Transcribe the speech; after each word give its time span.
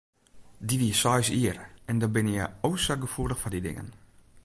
Dy 0.67 0.75
wie 0.81 0.93
seis 1.01 1.27
jier 1.35 1.57
en 1.89 1.95
dan 2.01 2.13
binne 2.15 2.33
je 2.39 2.45
o 2.67 2.69
sa 2.83 2.93
gefoelich 3.03 3.41
foar 3.41 3.53
dy 3.55 3.61
dingen. 3.67 3.89